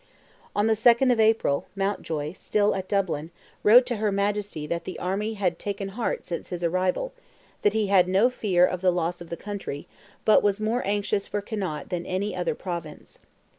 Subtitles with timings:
[0.55, 3.29] On the 2nd of April, Mountjoy, still at Dublin,
[3.61, 7.13] wrote to her Majesty that the army had taken heart since his arrival,
[7.61, 9.87] that he had no fear of the loss of the country,
[10.25, 13.19] but was more anxious for Connaught than any other Province.